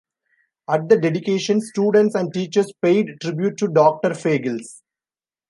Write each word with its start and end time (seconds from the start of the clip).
At 0.67 0.89
the 0.89 0.97
dedication, 0.99 1.61
students 1.61 2.15
and 2.15 2.33
teachers 2.33 2.73
paid 2.81 3.21
tribute 3.21 3.57
to 3.57 3.67
Doctor 3.67 4.09
Fagles. 4.15 4.81